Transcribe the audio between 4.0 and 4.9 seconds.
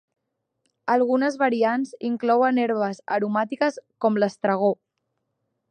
com l'estragó.